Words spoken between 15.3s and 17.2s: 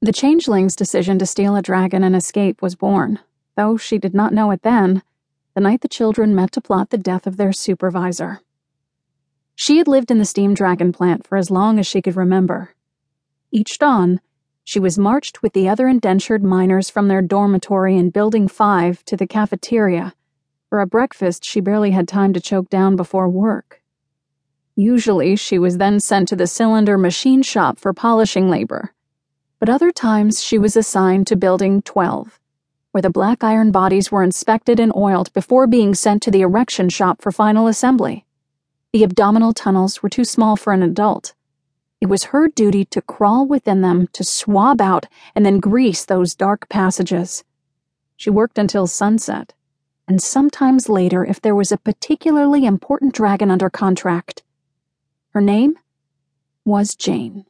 with the other indentured minors from